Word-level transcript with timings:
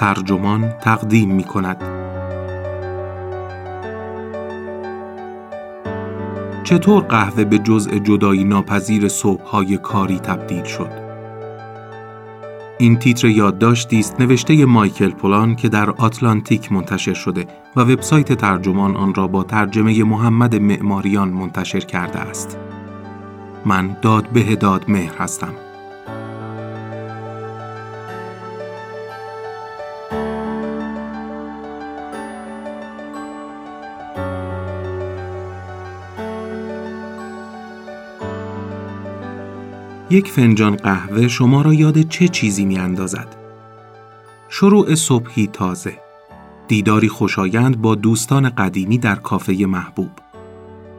ترجمان 0.00 0.68
تقدیم 0.68 1.30
می 1.34 1.44
کند. 1.44 1.76
چطور 6.64 7.02
قهوه 7.02 7.44
به 7.44 7.58
جزء 7.58 7.98
جدایی 7.98 8.44
ناپذیر 8.44 9.08
صبحهای 9.08 9.76
کاری 9.76 10.18
تبدیل 10.18 10.64
شد؟ 10.64 10.90
این 12.78 12.98
تیتر 12.98 13.28
یادداشتی 13.28 13.98
است 13.98 14.20
نوشته 14.20 14.64
مایکل 14.64 15.10
پولان 15.10 15.56
که 15.56 15.68
در 15.68 15.90
آتلانتیک 15.90 16.72
منتشر 16.72 17.14
شده 17.14 17.46
و 17.76 17.80
وبسایت 17.80 18.32
ترجمان 18.32 18.96
آن 18.96 19.14
را 19.14 19.26
با 19.26 19.42
ترجمه 19.42 20.04
محمد 20.04 20.56
معماریان 20.56 21.28
منتشر 21.28 21.80
کرده 21.80 22.18
است. 22.18 22.58
من 23.64 23.96
داد 24.02 24.28
به 24.28 24.56
داد 24.56 24.84
مهر 24.88 25.16
هستم. 25.18 25.69
یک 40.10 40.28
فنجان 40.28 40.76
قهوه 40.76 41.28
شما 41.28 41.62
را 41.62 41.74
یاد 41.74 42.00
چه 42.00 42.28
چیزی 42.28 42.64
می 42.64 42.78
اندازد؟ 42.78 43.36
شروع 44.48 44.94
صبحی 44.94 45.46
تازه. 45.46 45.98
دیداری 46.68 47.08
خوشایند 47.08 47.80
با 47.80 47.94
دوستان 47.94 48.48
قدیمی 48.48 48.98
در 48.98 49.14
کافه 49.14 49.52
محبوب. 49.52 50.10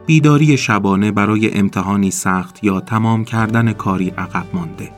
بیداری 0.06 0.56
شبانه 0.56 1.12
برای 1.12 1.54
امتحانی 1.54 2.10
سخت 2.10 2.64
یا 2.64 2.80
تمام 2.80 3.24
کردن 3.24 3.72
کاری 3.72 4.08
عقب 4.10 4.46
مانده. 4.52 4.90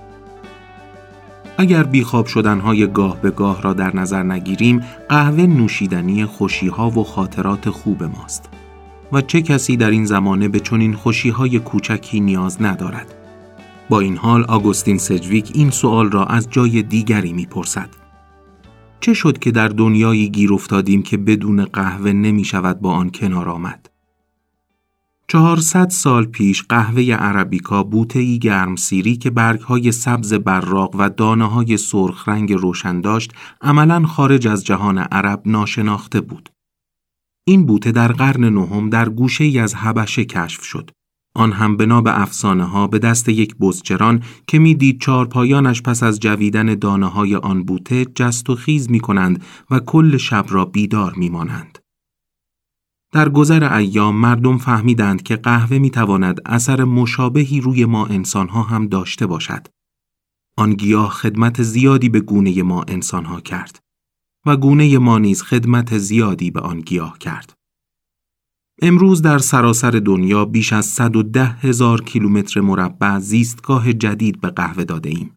اگر 1.59 1.83
بیخواب 1.83 2.27
شدنهای 2.27 2.87
گاه 2.87 3.21
به 3.21 3.31
گاه 3.31 3.63
را 3.63 3.73
در 3.73 3.97
نظر 3.97 4.23
نگیریم 4.23 4.81
قهوه 5.09 5.43
نوشیدنی 5.43 6.25
خوشیها 6.25 6.91
و 6.91 7.05
خاطرات 7.05 7.71
خوب 7.71 8.03
ماست 8.03 8.49
و 9.13 9.21
چه 9.21 9.43
کسی 9.43 9.77
در 9.77 9.91
این 9.91 10.05
زمانه 10.05 10.49
به 10.49 10.61
چنین 10.61 10.95
خوشیهای 10.95 11.59
کوچکی 11.59 12.21
نیاز 12.21 12.63
ندارد. 12.63 13.24
با 13.91 14.01
این 14.01 14.17
حال 14.17 14.45
آگوستین 14.45 14.99
سجویک 14.99 15.51
این 15.55 15.71
سوال 15.71 16.11
را 16.11 16.25
از 16.25 16.51
جای 16.51 16.83
دیگری 16.83 17.33
می‌پرسد. 17.33 17.89
چه 19.01 19.15
شد 19.15 19.39
که 19.39 19.51
در 19.51 19.69
دنیایی 19.69 20.29
گیر 20.29 20.53
افتادیم 20.53 21.03
که 21.03 21.17
بدون 21.17 21.65
قهوه 21.65 22.13
نمی 22.13 22.45
شود 22.45 22.81
با 22.81 22.93
آن 22.93 23.11
کنار 23.11 23.49
آمد؟ 23.49 23.91
چهارصد 25.29 25.91
سال 25.91 26.25
پیش 26.25 26.63
قهوه 26.63 27.03
عربیکا 27.03 27.91
گرم 28.41 28.77
سیری 28.77 29.17
که 29.17 29.31
برگهای 29.31 29.93
سبز 29.93 30.35
براق 30.35 30.97
و 30.99 31.11
دانه 31.11 31.45
های 31.45 31.77
سرخ 31.77 32.29
رنگ 32.29 32.53
روشن 32.53 33.01
داشت 33.01 33.33
عملا 33.61 34.07
خارج 34.07 34.49
از 34.49 34.65
جهان 34.65 34.99
عرب 34.99 35.43
ناشناخته 35.47 36.21
بود. 36.21 36.49
این 37.47 37.67
بوته 37.67 37.93
در 37.93 38.13
قرن 38.13 38.45
نهم 38.45 38.91
در 38.91 39.09
گوشه 39.09 39.45
ای 39.45 39.59
از 39.59 39.75
حبشه 39.75 40.25
کشف 40.25 40.63
شد 40.65 40.91
آن 41.35 41.53
هم 41.53 41.77
بنا 41.77 42.01
به 42.01 42.21
افسانه 42.21 42.65
ها 42.65 42.87
به 42.87 42.99
دست 42.99 43.29
یک 43.29 43.57
بزچران 43.57 44.23
که 44.47 44.59
می‌دید 44.59 45.01
چهار 45.01 45.27
پایانش 45.27 45.83
پس 45.83 46.03
از 46.03 46.21
جویدن 46.21 46.75
دانه 46.75 47.07
های 47.07 47.37
آن 47.37 47.65
بوته 47.65 48.05
جست 48.05 48.51
و 48.51 48.55
خیز 48.55 48.91
می 48.91 49.01
کنند 49.01 49.45
و 49.71 49.79
کل 49.79 50.17
شب 50.17 50.47
را 50.49 50.65
بیدار 50.65 51.15
می 51.15 51.29
مانند. 51.29 51.79
در 53.13 53.29
گذر 53.29 53.75
ایام 53.75 54.17
مردم 54.17 54.59
فهمیدند 54.59 55.23
که 55.23 55.37
قهوه 55.37 55.79
می 55.79 55.91
تواند 55.91 56.41
اثر 56.47 56.85
مشابهی 56.85 57.61
روی 57.61 57.85
ما 57.85 58.09
ها 58.35 58.63
هم 58.63 58.87
داشته 58.87 59.27
باشد. 59.27 59.67
آن 60.57 60.75
گیاه 60.75 61.11
خدمت 61.11 61.63
زیادی 61.63 62.09
به 62.09 62.21
گونه 62.21 62.63
ما 62.63 62.85
ها 63.13 63.41
کرد 63.41 63.79
و 64.47 64.57
گونه 64.57 64.99
ما 64.99 65.19
نیز 65.19 65.43
خدمت 65.43 65.99
زیادی 65.99 66.51
به 66.51 66.61
آن 66.61 66.81
گیاه 66.81 67.19
کرد. 67.19 67.54
امروز 68.83 69.23
در 69.23 69.39
سراسر 69.39 69.91
دنیا 69.91 70.45
بیش 70.45 70.73
از 70.73 70.87
110 70.87 71.45
هزار 71.45 72.01
کیلومتر 72.01 72.61
مربع 72.61 73.19
زیستگاه 73.19 73.93
جدید 73.93 74.41
به 74.41 74.51
قهوه 74.51 74.85
داده 74.85 75.09
ایم. 75.11 75.37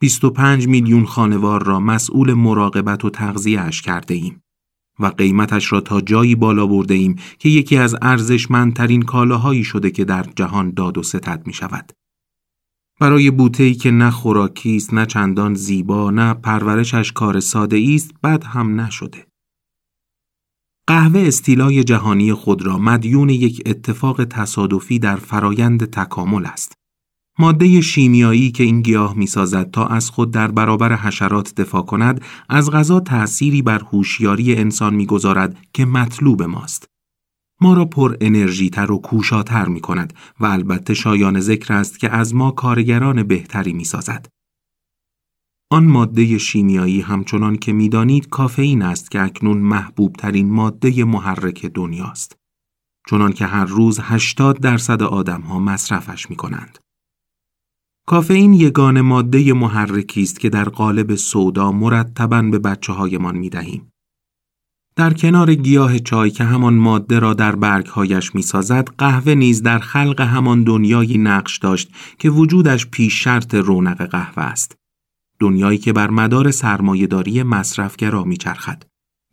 25 0.00 0.68
میلیون 0.68 1.04
خانوار 1.04 1.64
را 1.64 1.80
مسئول 1.80 2.32
مراقبت 2.32 3.04
و 3.04 3.10
تغذیه 3.10 3.60
اش 3.60 3.82
کرده 3.82 4.14
ایم 4.14 4.42
و 5.00 5.06
قیمتش 5.06 5.72
را 5.72 5.80
تا 5.80 6.00
جایی 6.00 6.34
بالا 6.34 6.66
برده 6.66 6.94
ایم 6.94 7.16
که 7.38 7.48
یکی 7.48 7.76
از 7.76 7.96
ارزشمندترین 8.02 9.02
کالاهایی 9.02 9.64
شده 9.64 9.90
که 9.90 10.04
در 10.04 10.26
جهان 10.36 10.70
داد 10.70 10.98
و 10.98 11.02
ستد 11.02 11.42
می 11.46 11.52
شود. 11.52 11.92
برای 13.00 13.30
بوته‌ای 13.30 13.74
که 13.74 13.90
نه 13.90 14.10
خوراکی 14.10 14.76
است 14.76 14.94
نه 14.94 15.06
چندان 15.06 15.54
زیبا 15.54 16.10
نه 16.10 16.34
پرورشش 16.34 17.12
کار 17.12 17.40
ساده 17.40 17.88
است 17.94 18.14
بد 18.22 18.44
هم 18.44 18.80
نشده. 18.80 19.27
قهوه 20.88 21.20
استیلای 21.20 21.84
جهانی 21.84 22.32
خود 22.32 22.66
را 22.66 22.78
مدیون 22.78 23.28
یک 23.28 23.62
اتفاق 23.66 24.24
تصادفی 24.24 24.98
در 24.98 25.16
فرایند 25.16 25.84
تکامل 25.84 26.46
است. 26.46 26.72
ماده 27.38 27.80
شیمیایی 27.80 28.50
که 28.50 28.64
این 28.64 28.82
گیاه 28.82 29.14
می‌سازد 29.16 29.70
تا 29.70 29.86
از 29.86 30.10
خود 30.10 30.30
در 30.30 30.50
برابر 30.50 30.96
حشرات 30.96 31.54
دفاع 31.54 31.82
کند 31.82 32.24
از 32.48 32.70
غذا 32.70 33.00
تأثیری 33.00 33.62
بر 33.62 33.82
هوشیاری 33.92 34.56
انسان 34.56 34.94
می‌گذارد 34.94 35.56
که 35.72 35.84
مطلوب 35.84 36.42
ماست. 36.42 36.86
ما 37.60 37.74
را 37.74 37.84
پر 37.84 38.16
انرژی 38.20 38.70
تر 38.70 38.92
و 38.92 38.98
کوشاتر 38.98 39.68
می 39.68 39.80
کند 39.80 40.12
و 40.40 40.46
البته 40.46 40.94
شایان 40.94 41.40
ذکر 41.40 41.74
است 41.74 41.98
که 41.98 42.10
از 42.10 42.34
ما 42.34 42.50
کارگران 42.50 43.22
بهتری 43.22 43.72
می 43.72 43.84
سازد. 43.84 44.26
آن 45.70 45.84
ماده 45.86 46.38
شیمیایی 46.38 47.00
همچنان 47.00 47.56
که 47.56 47.72
می‌دانید 47.72 48.28
کافئین 48.28 48.82
است 48.82 49.10
که 49.10 49.22
اکنون 49.22 49.58
محبوب 49.58 50.12
ترین 50.12 50.50
ماده 50.50 51.04
محرک 51.04 51.66
دنیاست. 51.66 52.36
چنان 53.10 53.32
که 53.32 53.46
هر 53.46 53.64
روز 53.64 54.00
80 54.02 54.60
درصد 54.60 55.02
آدم 55.02 55.40
ها 55.40 55.58
مصرفش 55.58 56.30
می 56.30 56.36
کنند. 56.36 56.78
کافئین 58.06 58.52
یگان 58.52 59.00
ماده 59.00 59.52
محرکی 59.52 60.22
است 60.22 60.40
که 60.40 60.48
در 60.48 60.64
قالب 60.64 61.14
سودا 61.14 61.72
مرتبا 61.72 62.42
به 62.42 62.58
بچه 62.58 62.92
هایمان 62.92 63.36
می 63.36 63.50
دهیم. 63.50 63.92
در 64.96 65.12
کنار 65.12 65.54
گیاه 65.54 65.98
چای 65.98 66.30
که 66.30 66.44
همان 66.44 66.74
ماده 66.74 67.18
را 67.18 67.34
در 67.34 67.56
برگهایش 67.56 68.34
می 68.34 68.42
سازد، 68.42 68.88
قهوه 68.98 69.34
نیز 69.34 69.62
در 69.62 69.78
خلق 69.78 70.20
همان 70.20 70.64
دنیایی 70.64 71.18
نقش 71.18 71.58
داشت 71.58 71.90
که 72.18 72.30
وجودش 72.30 72.86
پیش 72.86 73.24
شرط 73.24 73.54
رونق 73.54 74.06
قهوه 74.06 74.42
است. 74.42 74.77
دنیایی 75.40 75.78
که 75.78 75.92
بر 75.92 76.10
مدار 76.10 76.50
سرمایهداری 76.50 77.42
مصرفگرا 77.42 78.24
میچرخد 78.24 78.82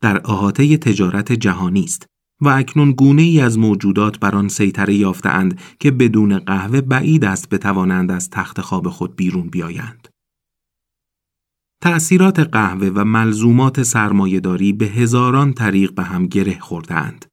در 0.02 0.22
احاطه 0.32 0.78
تجارت 0.78 1.32
جهانی 1.32 1.84
است 1.84 2.06
و 2.42 2.50
اکنون 2.50 2.92
گونه 2.92 3.22
ای 3.22 3.42
از 3.42 3.58
موجودات 3.58 4.20
بر 4.20 4.36
آن 4.36 4.48
سیطره 4.48 4.94
یافتهاند 4.94 5.60
که 5.80 5.92
بدون 5.92 6.40
قهوه 6.40 6.82
بعید 6.82 7.26
است 7.26 7.50
بتوانند 7.50 8.12
از 8.12 8.30
تخت 8.30 8.62
خواب 8.62 8.90
خود 8.90 9.16
بیرون 9.16 9.48
بیایند. 9.48 10.08
تأثیرات 11.82 12.40
قهوه 12.40 12.88
و 12.88 13.04
ملزومات 13.04 13.84
سرمایهداری 13.84 14.74
به 14.74 14.86
هزاران 14.86 15.54
طریق 15.54 15.94
به 15.94 16.04
هم 16.04 16.28
گره 16.28 16.60
خوردهاند. 16.60 17.26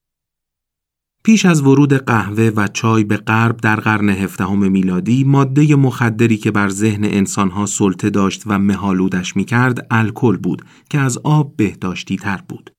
پیش 1.25 1.47
از 1.47 1.63
ورود 1.63 1.93
قهوه 1.93 2.51
و 2.57 2.69
چای 2.69 3.05
به 3.05 3.17
غرب 3.17 3.57
در 3.57 3.77
قرن 3.77 4.09
هفدهم 4.09 4.71
میلادی 4.71 5.25
ماده 5.25 5.77
مخدری 5.77 6.37
که 6.37 6.51
بر 6.51 6.69
ذهن 6.69 7.05
انسانها 7.05 7.67
سلطه 7.67 8.11
داشت 8.11 8.43
و 8.47 8.59
مهالودش 8.59 9.37
می‌کرد 9.37 9.87
الکل 9.91 10.37
بود 10.37 10.63
که 10.91 10.99
از 10.99 11.19
آب 11.19 11.57
بهداشتی 11.57 12.17
تر 12.17 12.43
بود. 12.49 12.71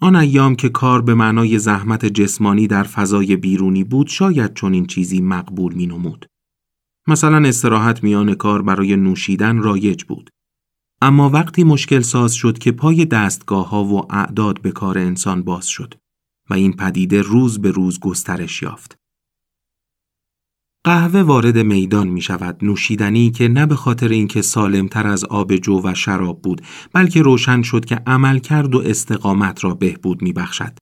آن 0.00 0.16
ایام 0.16 0.56
که 0.56 0.68
کار 0.68 1.02
به 1.02 1.14
معنای 1.14 1.58
زحمت 1.58 2.06
جسمانی 2.06 2.66
در 2.66 2.82
فضای 2.82 3.36
بیرونی 3.36 3.84
بود 3.84 4.06
شاید 4.06 4.54
چون 4.54 4.72
این 4.72 4.86
چیزی 4.86 5.20
مقبول 5.20 5.74
می 5.74 5.86
نمود. 5.86 6.26
مثلا 7.08 7.48
استراحت 7.48 8.02
میان 8.04 8.34
کار 8.34 8.62
برای 8.62 8.96
نوشیدن 8.96 9.58
رایج 9.58 10.04
بود. 10.04 10.30
اما 11.02 11.30
وقتی 11.30 11.64
مشکل 11.64 12.00
ساز 12.00 12.34
شد 12.34 12.58
که 12.58 12.72
پای 12.72 13.04
دستگاه 13.04 13.68
ها 13.68 13.84
و 13.84 14.12
اعداد 14.12 14.62
به 14.62 14.72
کار 14.72 14.98
انسان 14.98 15.42
باز 15.42 15.66
شد. 15.66 15.94
و 16.50 16.54
این 16.54 16.72
پدیده 16.72 17.22
روز 17.22 17.60
به 17.60 17.70
روز 17.70 18.00
گسترش 18.00 18.62
یافت. 18.62 18.98
قهوه 20.84 21.22
وارد 21.22 21.58
میدان 21.58 22.08
می 22.08 22.20
شود 22.20 22.58
نوشیدنی 22.62 23.30
که 23.30 23.48
نه 23.48 23.66
به 23.66 23.76
خاطر 23.76 24.08
اینکه 24.08 24.42
سالمتر 24.42 25.06
از 25.06 25.24
آب 25.24 25.56
جو 25.56 25.80
و 25.84 25.94
شراب 25.94 26.42
بود 26.42 26.62
بلکه 26.92 27.22
روشن 27.22 27.62
شد 27.62 27.84
که 27.84 28.02
عمل 28.06 28.38
کرد 28.38 28.74
و 28.74 28.78
استقامت 28.78 29.64
را 29.64 29.74
بهبود 29.74 30.22
می 30.22 30.32
بخشد. 30.32 30.78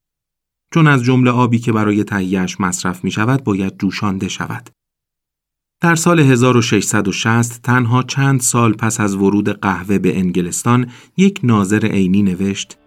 چون 0.75 0.87
از 0.87 1.03
جمله 1.03 1.31
آبی 1.31 1.59
که 1.59 1.73
برای 1.73 2.05
تهیهش 2.05 2.61
مصرف 2.61 3.05
می 3.05 3.11
شود 3.11 3.45
باید 3.45 3.79
جوشانده 3.79 4.29
شود. 4.29 4.71
در 5.81 5.95
سال 5.95 6.21
1660 6.21 7.63
تنها 7.63 8.03
چند 8.03 8.41
سال 8.41 8.73
پس 8.73 9.01
از 9.01 9.15
ورود 9.15 9.49
قهوه 9.49 9.99
به 9.99 10.19
انگلستان 10.19 10.91
یک 11.17 11.41
ناظر 11.43 11.87
عینی 11.87 12.23
نوشت 12.23 12.79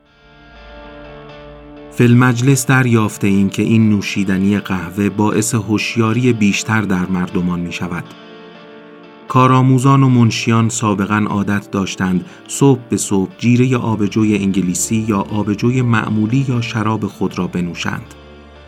فل 1.97 2.13
مجلس 2.13 2.65
دریافته 2.65 3.27
ایم 3.27 3.49
که 3.49 3.61
این 3.61 3.89
نوشیدنی 3.89 4.59
قهوه 4.59 5.09
باعث 5.09 5.55
هوشیاری 5.55 6.33
بیشتر 6.33 6.81
در 6.81 7.05
مردمان 7.05 7.59
می 7.59 7.71
شود. 7.71 8.03
کارآموزان 9.27 10.03
و 10.03 10.09
منشیان 10.09 10.69
سابقا 10.69 11.25
عادت 11.29 11.71
داشتند 11.71 12.25
صبح 12.47 12.79
به 12.89 12.97
صبح 12.97 13.31
جیره 13.37 13.77
آبجوی 13.77 14.35
انگلیسی 14.35 15.05
یا 15.07 15.19
آبجوی 15.19 15.81
معمولی 15.81 16.45
یا 16.49 16.61
شراب 16.61 17.07
خود 17.07 17.37
را 17.37 17.47
بنوشند 17.47 18.13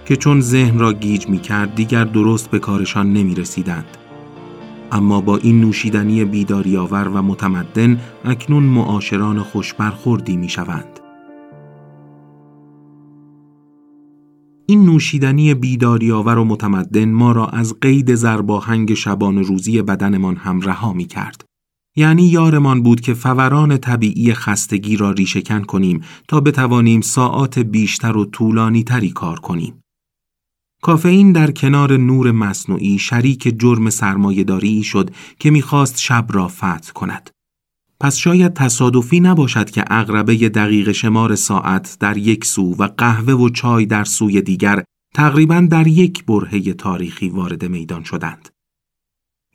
که 0.05 0.15
چون 0.15 0.41
ذهن 0.41 0.79
را 0.79 0.93
گیج 0.93 1.27
می 1.27 1.39
کرد 1.39 1.75
دیگر 1.75 2.03
درست 2.03 2.51
به 2.51 2.59
کارشان 2.59 3.13
نمی 3.13 3.35
رسیدند. 3.35 3.97
اما 4.91 5.21
با 5.21 5.37
این 5.37 5.61
نوشیدنی 5.61 6.25
بیداری 6.25 6.77
آور 6.77 7.07
و 7.07 7.21
متمدن 7.21 7.99
اکنون 8.25 8.63
معاشران 8.63 9.43
خوشبرخوردی 9.43 10.37
می 10.37 10.49
شوند. 10.49 10.98
این 14.69 14.85
نوشیدنی 14.85 15.53
بیداری 15.53 16.11
آور 16.11 16.37
و 16.37 16.45
متمدن 16.45 17.11
ما 17.11 17.31
را 17.31 17.45
از 17.45 17.79
قید 17.81 18.15
زرباهنگ 18.15 18.93
شبان 18.93 19.43
روزی 19.43 19.81
بدنمان 19.81 20.35
هم 20.35 20.61
رها 20.61 20.93
می 20.93 21.05
کرد. 21.05 21.43
یعنی 21.95 22.23
یارمان 22.23 22.83
بود 22.83 23.01
که 23.01 23.13
فوران 23.13 23.77
طبیعی 23.77 24.33
خستگی 24.33 24.97
را 24.97 25.11
ریشهکن 25.11 25.61
کنیم 25.61 26.01
تا 26.27 26.39
بتوانیم 26.39 27.01
ساعات 27.01 27.59
بیشتر 27.59 28.17
و 28.17 28.25
طولانی 28.25 28.83
تری 28.83 29.09
کار 29.09 29.39
کنیم. 29.39 29.73
کافئین 30.81 31.31
در 31.31 31.51
کنار 31.51 31.97
نور 31.97 32.31
مصنوعی 32.31 32.99
شریک 32.99 33.59
جرم 33.59 33.89
سرمایهداری 33.89 34.83
شد 34.83 35.11
که 35.39 35.51
می‌خواست 35.51 35.99
شب 35.99 36.25
را 36.29 36.47
فتح 36.47 36.91
کند. 36.93 37.29
پس 38.01 38.15
شاید 38.15 38.53
تصادفی 38.53 39.19
نباشد 39.19 39.69
که 39.69 39.83
اغربه 39.87 40.49
دقیق 40.49 40.91
شمار 40.91 41.35
ساعت 41.35 41.97
در 41.99 42.17
یک 42.17 42.45
سو 42.45 42.75
و 42.75 42.87
قهوه 42.97 43.33
و 43.33 43.49
چای 43.49 43.85
در 43.85 44.03
سوی 44.03 44.41
دیگر 44.41 44.83
تقریبا 45.15 45.67
در 45.71 45.87
یک 45.87 46.25
برهه 46.25 46.73
تاریخی 46.73 47.29
وارد 47.29 47.65
میدان 47.65 48.03
شدند. 48.03 48.49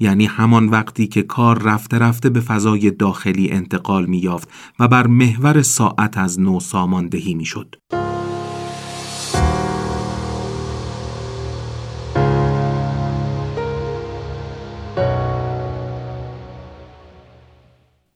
یعنی 0.00 0.26
همان 0.26 0.68
وقتی 0.68 1.06
که 1.06 1.22
کار 1.22 1.62
رفته 1.62 1.98
رفته 1.98 2.30
به 2.30 2.40
فضای 2.40 2.90
داخلی 2.90 3.50
انتقال 3.50 4.06
می 4.06 4.18
یافت 4.18 4.48
و 4.78 4.88
بر 4.88 5.06
محور 5.06 5.62
ساعت 5.62 6.18
از 6.18 6.40
نو 6.40 6.60
ساماندهی 6.60 7.34
می 7.34 7.44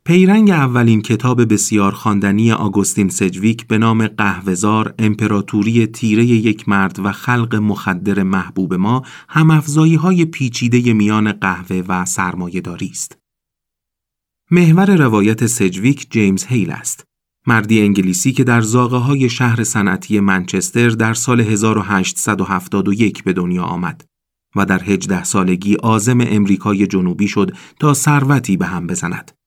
پیرنگ 0.08 0.50
اولین 0.50 1.02
کتاب 1.02 1.52
بسیار 1.52 1.92
خواندنی 1.92 2.52
آگوستین 2.52 3.08
سجویک 3.08 3.66
به 3.66 3.78
نام 3.78 4.06
قهوهزار 4.06 4.94
امپراتوری 4.98 5.86
تیره 5.86 6.24
یک 6.24 6.68
مرد 6.68 6.98
و 6.98 7.12
خلق 7.12 7.54
مخدر 7.54 8.22
محبوب 8.22 8.74
ما 8.74 9.02
هم 9.28 9.62
های 10.00 10.24
پیچیده 10.24 10.92
میان 10.92 11.32
قهوه 11.32 11.82
و 11.88 12.04
سرمایهداری 12.04 12.88
است. 12.90 13.18
محور 14.50 14.96
روایت 14.96 15.46
سجویک 15.46 16.06
جیمز 16.10 16.44
هیل 16.44 16.70
است. 16.70 17.04
مردی 17.46 17.80
انگلیسی 17.80 18.32
که 18.32 18.44
در 18.44 18.60
زاغه 18.60 18.96
های 18.96 19.28
شهر 19.28 19.64
صنعتی 19.64 20.20
منچستر 20.20 20.88
در 20.88 21.14
سال 21.14 21.40
1871 21.40 23.24
به 23.24 23.32
دنیا 23.32 23.62
آمد 23.62 24.04
و 24.56 24.66
در 24.66 24.82
18 24.82 25.24
سالگی 25.24 25.76
آزم 25.76 26.20
امریکای 26.20 26.86
جنوبی 26.86 27.28
شد 27.28 27.56
تا 27.80 27.94
ثروتی 27.94 28.56
به 28.56 28.66
هم 28.66 28.86
بزند. 28.86 29.37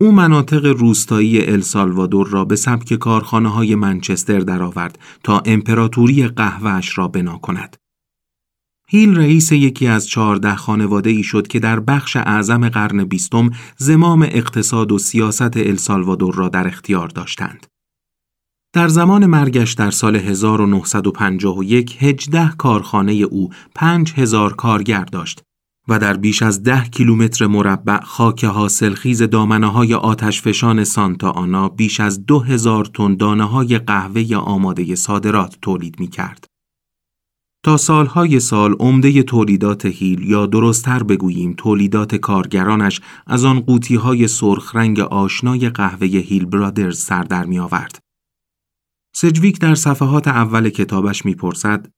او 0.00 0.12
مناطق 0.12 0.66
روستایی 0.66 1.46
السالوادور 1.46 2.28
را 2.28 2.44
به 2.44 2.56
سبک 2.56 2.94
کارخانه 2.94 3.48
های 3.48 3.74
منچستر 3.74 4.38
درآورد 4.38 4.98
تا 5.24 5.42
امپراتوری 5.46 6.28
قهوهش 6.28 6.98
را 6.98 7.08
بنا 7.08 7.38
کند. 7.38 7.76
هیل 8.88 9.16
رئیس 9.16 9.52
یکی 9.52 9.86
از 9.86 10.08
چهارده 10.08 10.54
خانواده 10.54 11.10
ای 11.10 11.22
شد 11.22 11.46
که 11.46 11.60
در 11.60 11.80
بخش 11.80 12.16
اعظم 12.16 12.68
قرن 12.68 13.04
بیستم 13.04 13.50
زمام 13.76 14.22
اقتصاد 14.22 14.92
و 14.92 14.98
سیاست 14.98 15.56
السالوادور 15.56 16.34
را 16.34 16.48
در 16.48 16.66
اختیار 16.66 17.08
داشتند. 17.08 17.66
در 18.72 18.88
زمان 18.88 19.26
مرگش 19.26 19.72
در 19.72 19.90
سال 19.90 20.16
1951 20.16 21.96
هجده 22.02 22.52
کارخانه 22.58 23.12
او 23.12 23.50
پنج 23.74 24.12
هزار 24.16 24.54
کارگر 24.54 25.04
داشت 25.04 25.45
و 25.88 25.98
در 25.98 26.16
بیش 26.16 26.42
از 26.42 26.62
ده 26.62 26.84
کیلومتر 26.84 27.46
مربع 27.46 28.00
خاک 28.00 28.44
حاصلخیز 28.44 29.22
دامنه 29.22 29.66
های 29.66 29.94
آتشفشان 29.94 30.84
سانتا 30.84 31.30
آنا 31.30 31.68
بیش 31.68 32.00
از 32.00 32.26
دو 32.26 32.40
هزار 32.40 32.84
تن 32.84 33.16
دانه 33.16 33.44
های 33.44 33.78
قهوه 33.78 34.36
آماده 34.36 34.94
صادرات 34.94 35.58
تولید 35.62 36.00
می 36.00 36.08
کرد. 36.08 36.46
تا 37.64 37.76
سالهای 37.76 38.40
سال 38.40 38.72
عمده 38.72 39.22
تولیدات 39.22 39.86
هیل 39.86 40.22
یا 40.22 40.46
درستتر 40.46 41.02
بگوییم 41.02 41.54
تولیدات 41.58 42.14
کارگرانش 42.14 43.00
از 43.26 43.44
آن 43.44 43.60
قوطی 43.60 43.94
های 43.94 44.28
سرخ 44.28 44.76
رنگ 44.76 45.00
آشنای 45.00 45.70
قهوه 45.70 46.06
هیل 46.06 46.44
برادرز 46.44 46.98
سر 46.98 47.22
در 47.22 47.44
می 47.44 47.58
آورد. 47.58 47.98
سجویک 49.16 49.60
در 49.60 49.74
صفحات 49.74 50.28
اول 50.28 50.68
کتابش 50.68 51.24
می‌پرسد 51.24 51.88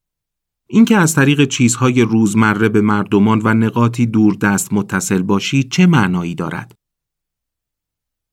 اینکه 0.70 0.96
از 0.96 1.14
طریق 1.14 1.44
چیزهای 1.44 2.02
روزمره 2.02 2.68
به 2.68 2.80
مردمان 2.80 3.40
و 3.44 3.54
نقاطی 3.54 4.06
دور 4.06 4.34
دست 4.34 4.72
متصل 4.72 5.22
باشی 5.22 5.62
چه 5.62 5.86
معنایی 5.86 6.34
دارد؟ 6.34 6.74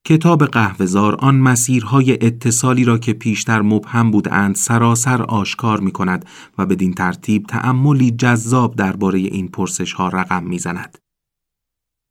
کتاب 0.07 0.45
قهوهزار 0.45 1.15
آن 1.15 1.35
مسیرهای 1.35 2.25
اتصالی 2.25 2.83
را 2.83 2.97
که 2.97 3.13
پیشتر 3.13 3.61
مبهم 3.61 4.11
بودند 4.11 4.55
سراسر 4.55 5.21
آشکار 5.21 5.79
می 5.79 5.91
کند 5.91 6.25
و 6.57 6.65
بدین 6.65 6.93
ترتیب 6.93 7.45
تأملی 7.45 8.11
جذاب 8.11 8.75
درباره 8.75 9.19
این 9.19 9.47
پرسش 9.47 9.93
ها 9.93 10.07
رقم 10.07 10.43
می 10.43 10.59
زند. 10.59 10.97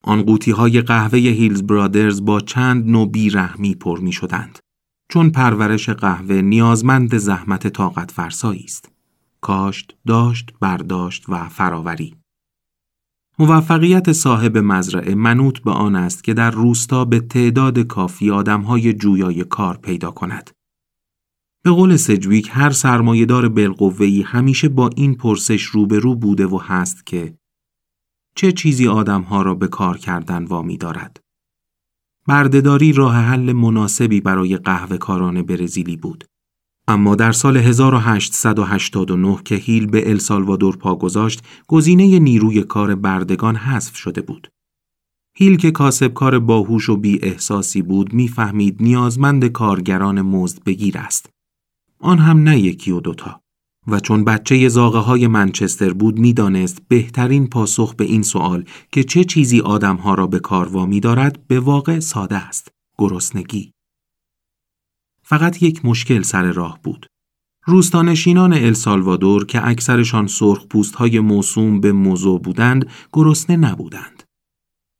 آن 0.04 0.22
قوطی 0.22 0.50
های 0.50 0.80
قهوه 0.80 1.18
هیلز 1.18 1.62
برادرز 1.62 2.24
با 2.24 2.40
چند 2.40 2.90
نوع 2.90 3.10
بیرحمی 3.10 3.74
پر 3.74 4.00
می 4.00 4.12
شدند. 4.12 4.58
چون 5.10 5.30
پرورش 5.30 5.88
قهوه 5.88 6.42
نیازمند 6.42 7.16
زحمت 7.16 7.68
طاقت 7.68 8.10
فرسایی 8.10 8.64
است. 8.64 8.93
کاشت، 9.44 9.96
داشت، 10.06 10.52
برداشت 10.60 11.28
و 11.28 11.48
فراوری. 11.48 12.14
موفقیت 13.38 14.12
صاحب 14.12 14.58
مزرعه 14.58 15.14
منوط 15.14 15.58
به 15.58 15.70
آن 15.70 15.96
است 15.96 16.24
که 16.24 16.34
در 16.34 16.50
روستا 16.50 17.04
به 17.04 17.20
تعداد 17.20 17.78
کافی 17.78 18.30
آدمهای 18.30 18.92
جویای 18.92 19.44
کار 19.44 19.76
پیدا 19.76 20.10
کند. 20.10 20.50
به 21.64 21.70
قول 21.70 21.96
سجویک 21.96 22.50
هر 22.52 22.70
سرمایهدار 22.70 23.48
بالقوه‌ای 23.48 24.22
همیشه 24.22 24.68
با 24.68 24.90
این 24.96 25.14
پرسش 25.14 25.62
روبرو 25.62 26.14
بوده 26.14 26.46
و 26.46 26.58
هست 26.62 27.06
که 27.06 27.38
چه 28.36 28.52
چیزی 28.52 28.88
آدمها 28.88 29.42
را 29.42 29.54
به 29.54 29.68
کار 29.68 29.98
کردن 29.98 30.44
وامی 30.44 30.76
دارد؟ 30.76 31.20
بردهداری 32.26 32.92
راه 32.92 33.16
حل 33.16 33.52
مناسبی 33.52 34.20
برای 34.20 34.56
قهوه 34.56 34.96
کاران 34.96 35.42
برزیلی 35.42 35.96
بود. 35.96 36.24
اما 36.88 37.14
در 37.14 37.32
سال 37.32 37.56
1889 37.56 39.38
که 39.44 39.54
هیل 39.54 39.86
به 39.86 40.10
السالوادور 40.10 40.76
پا 40.76 40.94
گذاشت، 40.94 41.42
گزینه 41.68 42.18
نیروی 42.18 42.62
کار 42.62 42.94
بردگان 42.94 43.56
حذف 43.56 43.96
شده 43.96 44.20
بود. 44.20 44.48
هیل 45.36 45.56
که 45.56 45.70
کاسبکار 45.70 46.38
باهوش 46.38 46.88
و 46.88 46.96
بی 46.96 47.18
احساسی 47.22 47.82
بود 47.82 48.12
می‌فهمید 48.12 48.76
نیازمند 48.80 49.44
کارگران 49.44 50.22
مزد 50.22 50.64
بگیر 50.64 50.98
است. 50.98 51.30
آن 51.98 52.18
هم 52.18 52.42
نه 52.42 52.58
یکی 52.58 52.90
و 52.90 53.00
دوتا. 53.00 53.40
و 53.86 54.00
چون 54.00 54.24
بچه 54.24 54.68
زاغه 54.68 54.98
های 54.98 55.26
منچستر 55.26 55.92
بود 55.92 56.18
می‌دانست 56.18 56.82
بهترین 56.88 57.46
پاسخ 57.46 57.94
به 57.94 58.04
این 58.04 58.22
سوال 58.22 58.64
که 58.92 59.04
چه 59.04 59.24
چیزی 59.24 59.60
آدمها 59.60 60.14
را 60.14 60.26
به 60.26 60.38
کار 60.38 60.68
وامی 60.68 61.00
دارد 61.00 61.46
به 61.46 61.60
واقع 61.60 62.00
ساده 62.00 62.36
است. 62.36 62.68
گرسنگی. 62.98 63.72
فقط 65.24 65.62
یک 65.62 65.84
مشکل 65.84 66.22
سر 66.22 66.52
راه 66.52 66.78
بود. 66.82 67.06
روستانشینان 67.66 68.52
السالوادور 68.52 69.46
که 69.46 69.68
اکثرشان 69.68 70.26
سرخ 70.26 70.66
پوست 70.66 70.94
های 70.94 71.20
موسوم 71.20 71.80
به 71.80 71.92
موضوع 71.92 72.40
بودند 72.40 72.90
گرسنه 73.12 73.56
نبودند. 73.56 74.22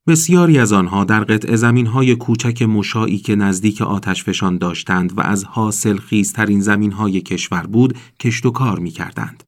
بسیاری 0.08 0.58
از 0.58 0.72
آنها 0.72 1.04
در 1.04 1.24
قطع 1.24 1.56
زمین 1.56 1.86
های 1.86 2.16
کوچک 2.16 2.62
مشایی 2.62 3.18
که 3.18 3.34
نزدیک 3.34 3.82
آتشفشان 3.82 4.58
داشتند 4.58 5.18
و 5.18 5.20
از 5.20 5.44
حاصل 5.44 5.96
خیزترین 5.96 6.60
زمین 6.60 6.92
های 6.92 7.20
کشور 7.20 7.66
بود 7.66 7.98
کشت 8.20 8.46
و 8.46 8.50
کار 8.50 8.78
می 8.78 8.90
کردند. 8.90 9.44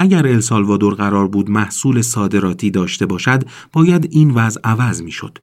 اگر 0.00 0.26
السالوادور 0.26 0.94
قرار 0.94 1.28
بود 1.28 1.50
محصول 1.50 2.02
صادراتی 2.02 2.70
داشته 2.70 3.06
باشد 3.06 3.44
باید 3.72 4.08
این 4.10 4.30
وضع 4.30 4.60
عوض 4.64 5.02
می 5.02 5.12
شد. 5.12 5.38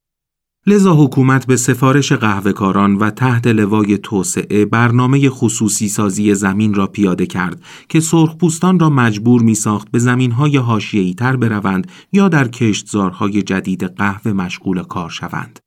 لذا 0.68 0.96
حکومت 0.96 1.48
به 1.48 1.56
سفارش 1.56 2.12
قهوهکاران 2.12 2.96
و 2.96 3.10
تحت 3.10 3.48
لوای 3.48 3.98
توسعه 3.98 4.66
برنامه 4.66 5.30
خصوصی 5.30 5.90
سازی 5.90 6.36
زمین 6.36 6.74
را 6.74 6.88
پیاده 6.88 7.26
کرد 7.26 7.64
که 7.90 8.00
سرخپوستان 8.00 8.80
را 8.80 8.90
مجبور 8.90 9.42
می 9.42 9.56
ساخت 9.56 9.92
به 9.92 10.00
زمین 10.00 10.32
های 10.32 10.58
هاشیهی 10.58 11.14
تر 11.14 11.36
بروند 11.36 11.92
یا 12.12 12.30
در 12.30 12.48
کشتزارهای 12.48 13.42
جدید 13.42 13.84
قهوه 13.84 14.34
مشغول 14.34 14.84
کار 14.84 15.10
شوند. 15.10 15.60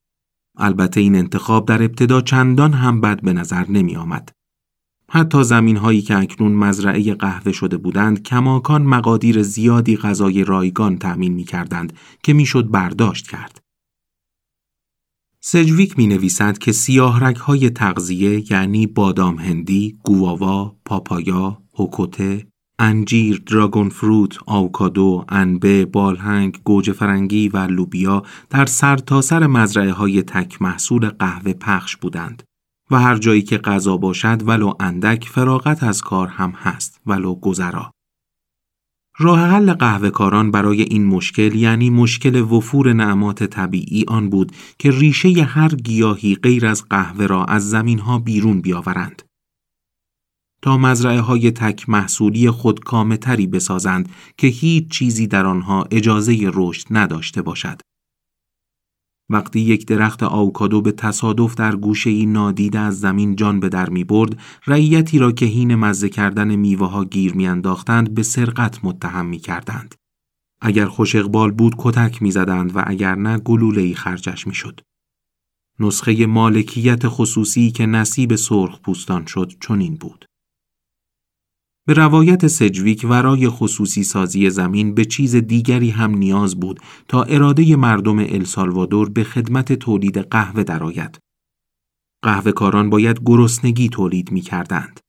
البته 0.57 1.01
این 1.01 1.15
انتخاب 1.15 1.67
در 1.67 1.83
ابتدا 1.83 2.21
چندان 2.21 2.73
هم 2.73 3.01
بد 3.01 3.21
به 3.23 3.33
نظر 3.33 3.65
نمی 3.69 3.97
آمد. 3.97 4.31
حتی 5.11 5.45
زمین 5.45 5.77
هایی 5.77 6.03
که 6.03 6.19
اکنون 6.19 6.53
مزرعه 6.53 7.15
قهوه 7.15 7.53
شده 7.53 7.77
بودند 7.77 8.23
کماکان 8.23 8.83
مقادیر 8.83 9.43
زیادی 9.43 9.97
غذای 9.97 10.45
رایگان 10.45 10.99
تأمین 10.99 11.33
می 11.33 11.45
کردند 11.45 11.93
که 12.23 12.33
می‌شد 12.33 12.71
برداشت 12.71 13.29
کرد. 13.29 13.68
سجویک 15.41 15.99
می 15.99 16.07
نویسد 16.07 16.59
که 16.59 16.73
سیاه 16.73 17.37
های 17.39 17.71
تغذیه 17.71 18.53
یعنی 18.53 18.87
بادام 18.87 19.39
هندی، 19.39 19.99
گواوا، 20.05 20.77
پاپایا، 20.85 21.63
هوکوته، 21.75 22.47
انجیر، 22.79 23.43
دراگون 23.47 23.89
فروت، 23.89 24.39
آوکادو، 24.47 25.25
انبه، 25.29 25.85
بالهنگ، 25.85 26.61
گوجه 26.65 26.93
فرنگی 26.93 27.49
و 27.49 27.59
لوبیا 27.59 28.23
در 28.51 28.67
سرتاسر 28.67 29.41
سر 29.41 29.47
مزرعه 29.47 29.93
های 29.93 30.23
تک 30.23 30.63
محصول 30.63 31.09
قهوه 31.09 31.53
پخش 31.53 31.97
بودند 31.97 32.43
و 32.91 32.99
هر 32.99 33.17
جایی 33.17 33.43
که 33.43 33.59
غذا 33.59 33.97
باشد 33.97 34.43
ولو 34.47 34.73
اندک 34.81 35.25
فراغت 35.25 35.83
از 35.83 36.03
کار 36.03 36.29
هم 36.29 36.51
هست 36.51 37.01
ولو 37.07 37.35
گذرا. 37.35 37.91
راه 39.21 39.41
حل 39.41 39.73
قهوهکاران 39.73 40.51
برای 40.51 40.83
این 40.83 41.07
مشکل 41.07 41.55
یعنی 41.55 41.91
مشکل 41.91 42.41
وفور 42.41 42.93
نعمات 42.93 43.45
طبیعی 43.45 44.05
آن 44.09 44.31
بود 44.31 44.53
که 44.79 44.91
ریشه 44.91 45.29
هر 45.29 45.69
گیاهی 45.69 46.35
غیر 46.35 46.67
از 46.67 46.85
قهوه 46.89 47.27
را 47.27 47.45
از 47.45 47.71
زمین 47.71 47.99
ها 47.99 48.19
بیرون 48.19 48.61
بیاورند. 48.61 49.23
تا 50.63 50.79
مزرعه 50.79 51.21
های 51.21 51.51
تک 51.51 51.89
محصولی 51.89 52.51
خودکامه 52.51 53.17
تری 53.17 53.47
بسازند 53.47 54.09
که 54.37 54.47
هیچ 54.47 54.91
چیزی 54.91 55.27
در 55.27 55.47
آنها 55.47 55.87
اجازه 55.91 56.51
رشد 56.55 56.87
نداشته 56.91 57.43
باشد. 57.43 57.81
وقتی 59.31 59.61
یک 59.61 59.87
درخت 59.87 60.23
آوکادو 60.23 60.83
به 60.83 60.93
تصادف 60.93 61.55
در 61.55 61.77
گوشه 61.77 62.11
ای 62.11 62.27
نادیده 62.27 62.79
از 62.79 63.01
زمین 63.01 63.37
جان 63.37 63.61
به 63.61 63.69
در 63.69 63.91
می 63.91 64.05
برد، 64.05 64.41
رعیتی 64.67 65.19
را 65.19 65.33
که 65.33 65.47
هین 65.47 65.75
مزه 65.75 66.09
کردن 66.09 66.57
میوه 66.57 66.91
ها 66.91 67.05
گیر 67.05 67.35
می 67.35 67.47
انداختند 67.47 68.15
به 68.15 68.23
سرقت 68.23 68.85
متهم 68.85 69.27
می 69.27 69.39
کردند. 69.39 69.95
اگر 70.61 70.87
خوش 70.87 71.15
اقبال 71.15 71.51
بود 71.51 71.75
کتک 71.79 72.23
می 72.23 72.31
زدند 72.31 72.77
و 72.77 72.83
اگر 72.87 73.15
نه 73.15 73.39
گلوله 73.39 73.83
ای 73.83 73.95
خرجش 73.95 74.47
می 74.47 74.55
شد. 74.55 74.81
نسخه 75.81 76.27
مالکیت 76.27 77.03
خصوصی 77.05 77.71
که 77.71 77.87
نصیب 77.87 78.35
سرخ 78.35 78.81
پوستان 78.81 79.27
شد 79.27 79.53
چنین 79.61 79.95
بود. 79.95 80.25
به 81.89 81.95
روایت 81.95 82.47
سجویک 82.47 83.07
ورای 83.09 83.49
خصوصی 83.49 84.05
سازی 84.05 84.51
زمین 84.51 84.95
به 84.95 85.05
چیز 85.05 85.37
دیگری 85.37 85.91
هم 85.91 86.15
نیاز 86.15 86.61
بود 86.61 86.81
تا 87.09 87.23
اراده 87.23 87.77
مردم 87.77 88.19
السالوادور 88.19 89.09
به 89.09 89.25
خدمت 89.25 89.73
تولید 89.73 90.19
قهوه 90.19 90.63
درآید. 90.63 91.19
قهوه 92.25 92.53
کاران 92.53 92.91
باید 92.91 93.21
گرسنگی 93.27 93.89
تولید 93.89 94.33
می 94.33 94.41
کردند. 94.41 95.01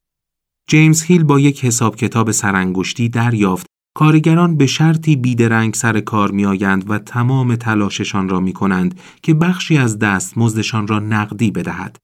جیمز 0.69 1.03
هیل 1.03 1.23
با 1.23 1.39
یک 1.39 1.65
حساب 1.65 1.95
کتاب 1.95 2.31
سرانگشتی 2.31 3.09
دریافت 3.09 3.65
کارگران 3.95 4.57
به 4.57 4.65
شرطی 4.65 5.15
بیدرنگ 5.15 5.73
سر 5.73 5.99
کار 5.99 6.31
می 6.31 6.45
آیند 6.45 6.89
و 6.89 6.99
تمام 6.99 7.55
تلاششان 7.55 8.29
را 8.29 8.39
می 8.39 8.53
کنند 8.53 8.99
که 9.23 9.33
بخشی 9.33 9.77
از 9.77 9.99
دست 9.99 10.37
مزدشان 10.37 10.87
را 10.87 10.99
نقدی 10.99 11.51
بدهد. 11.51 11.97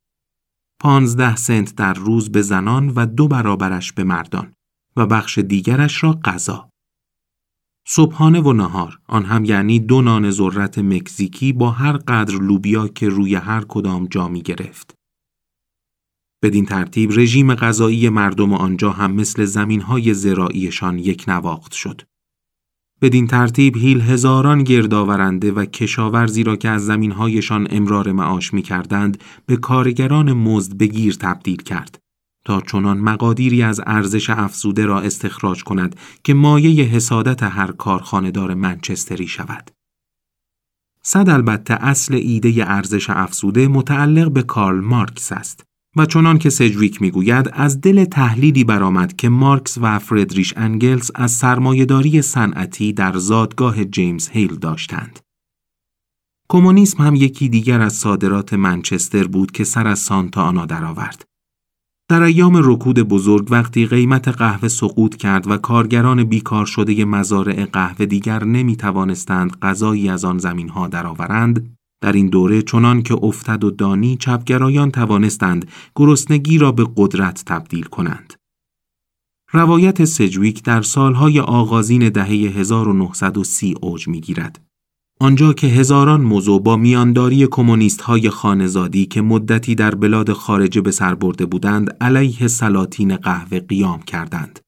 پانزده 0.81 1.35
سنت 1.35 1.75
در 1.75 1.93
روز 1.93 2.31
به 2.31 2.41
زنان 2.41 2.89
و 2.89 3.05
دو 3.05 3.27
برابرش 3.27 3.91
به 3.91 4.03
مردان. 4.03 4.54
و 4.97 5.05
بخش 5.05 5.37
دیگرش 5.37 6.03
را 6.03 6.13
غذا. 6.13 6.69
صبحانه 7.87 8.41
و 8.41 8.53
نهار 8.53 8.99
آن 9.07 9.25
هم 9.25 9.45
یعنی 9.45 9.79
دو 9.79 10.01
نان 10.01 10.31
ذرت 10.31 10.79
مکزیکی 10.79 11.53
با 11.53 11.71
هر 11.71 11.97
قدر 11.97 12.35
لوبیا 12.35 12.87
که 12.87 13.09
روی 13.09 13.35
هر 13.35 13.65
کدام 13.67 14.07
جا 14.07 14.27
می 14.27 14.41
گرفت. 14.41 14.95
بدین 16.43 16.65
ترتیب 16.65 17.11
رژیم 17.11 17.55
غذایی 17.55 18.09
مردم 18.09 18.53
آنجا 18.53 18.91
هم 18.91 19.11
مثل 19.11 19.45
زمینهای 19.45 20.13
زراییشان 20.13 20.99
یک 20.99 21.25
نواخت 21.27 21.71
شد. 21.71 22.01
بدین 23.01 23.27
ترتیب 23.27 23.77
هیل 23.77 24.01
هزاران 24.01 24.63
گردآورنده 24.63 25.51
و 25.51 25.65
کشاورزی 25.65 26.43
را 26.43 26.55
که 26.55 26.69
از 26.69 26.85
زمینهایشان 26.85 27.67
امرار 27.69 28.11
معاش 28.11 28.53
می 28.53 28.61
کردند 28.61 29.23
به 29.45 29.57
کارگران 29.57 30.33
مزد 30.33 30.77
بگیر 30.77 31.13
تبدیل 31.13 31.61
کرد 31.61 32.04
تا 32.45 32.61
چنان 32.61 32.97
مقادیری 32.97 33.63
از 33.63 33.81
ارزش 33.85 34.29
افزوده 34.29 34.85
را 34.85 35.01
استخراج 35.01 35.63
کند 35.63 35.95
که 36.23 36.33
مایه 36.33 36.85
حسادت 36.85 37.43
هر 37.43 37.71
کارخانهدار 37.71 38.53
منچستری 38.53 39.27
شود. 39.27 39.71
صد 41.01 41.29
البته 41.29 41.73
اصل 41.73 42.13
ایده 42.13 42.71
ارزش 42.71 43.09
افزوده 43.09 43.67
متعلق 43.67 44.31
به 44.31 44.43
کارل 44.43 44.79
مارکس 44.79 45.31
است 45.31 45.63
و 45.95 46.05
چنان 46.05 46.37
که 46.37 46.49
سجویک 46.49 47.01
می‌گوید 47.01 47.49
از 47.53 47.81
دل 47.81 48.05
تحلیلی 48.05 48.63
برآمد 48.63 49.15
که 49.15 49.29
مارکس 49.29 49.77
و 49.81 49.99
فردریش 49.99 50.53
انگلز 50.57 51.11
از 51.15 51.31
سرمایهداری 51.31 52.21
صنعتی 52.21 52.93
در 52.93 53.17
زادگاه 53.17 53.85
جیمز 53.85 54.29
هیل 54.29 54.55
داشتند. 54.55 55.19
کمونیسم 56.49 57.03
هم 57.03 57.15
یکی 57.15 57.49
دیگر 57.49 57.81
از 57.81 57.93
صادرات 57.93 58.53
منچستر 58.53 59.27
بود 59.27 59.51
که 59.51 59.63
سر 59.63 59.87
از 59.87 59.99
سانتا 59.99 60.43
آنا 60.43 60.65
درآورد. 60.65 61.25
در 62.09 62.23
ایام 62.23 62.57
رکود 62.63 62.99
بزرگ 62.99 63.47
وقتی 63.51 63.85
قیمت 63.85 64.27
قهوه 64.27 64.67
سقوط 64.67 65.15
کرد 65.15 65.47
و 65.47 65.57
کارگران 65.57 66.23
بیکار 66.23 66.65
شده 66.65 67.05
مزارع 67.05 67.65
قهوه 67.65 68.05
دیگر 68.05 68.43
نمی 68.43 68.75
توانستند 68.75 69.57
غذایی 69.61 70.09
از 70.09 70.25
آن 70.25 70.37
زمین 70.37 70.69
ها 70.69 70.87
درآورند 70.87 71.75
در 72.01 72.11
این 72.11 72.27
دوره 72.27 72.61
چنان 72.61 73.01
که 73.01 73.13
افتد 73.23 73.63
و 73.63 73.71
دانی 73.71 74.17
چپگرایان 74.17 74.91
توانستند 74.91 75.67
گرسنگی 75.95 76.57
را 76.57 76.71
به 76.71 76.87
قدرت 76.97 77.43
تبدیل 77.45 77.83
کنند. 77.83 78.33
روایت 79.51 80.05
سجویک 80.05 80.63
در 80.63 80.81
سالهای 80.81 81.39
آغازین 81.39 82.09
دهه 82.09 82.27
1930 82.27 83.75
اوج 83.81 84.07
می 84.07 84.21
گیرد. 84.21 84.64
آنجا 85.19 85.53
که 85.53 85.67
هزاران 85.67 86.21
موضوع 86.21 86.63
با 86.63 86.75
میانداری 86.75 87.47
کمونیست 87.47 88.01
های 88.01 88.29
خانزادی 88.29 89.05
که 89.05 89.21
مدتی 89.21 89.75
در 89.75 89.95
بلاد 89.95 90.33
خارجه 90.33 90.81
به 90.81 90.91
سر 90.91 91.15
برده 91.15 91.45
بودند 91.45 91.97
علیه 92.01 92.47
سلاطین 92.47 93.15
قهوه 93.15 93.59
قیام 93.59 94.01
کردند 94.01 94.59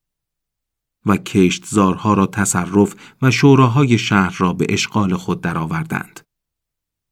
و 1.06 1.16
کشتزارها 1.16 2.14
را 2.14 2.26
تصرف 2.26 2.94
و 3.22 3.30
شوراهای 3.30 3.98
شهر 3.98 4.36
را 4.38 4.52
به 4.52 4.66
اشغال 4.68 5.14
خود 5.14 5.40
درآوردند. 5.40 6.20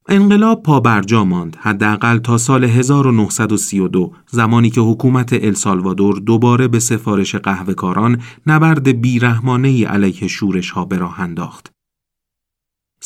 انقلاب 0.09 0.63
پا 0.63 0.81
برجا 0.81 1.25
ماند 1.25 1.57
حداقل 1.61 2.19
تا 2.19 2.39
سال 2.39 2.65
1932 2.65 4.13
زمانی 4.31 4.71
که 4.71 4.81
حکومت 4.81 5.33
السالوادور 5.33 6.19
دوباره 6.19 6.69
به 6.69 6.79
سفارش 6.79 7.35
قهوهکاران 7.35 8.23
نبرد 8.47 9.01
بیرحمانه 9.01 9.87
علیه 9.87 10.29
شورش 10.29 10.71
ها 10.71 10.85
به 10.85 10.99
راه 10.99 11.21
انداخت. 11.21 11.76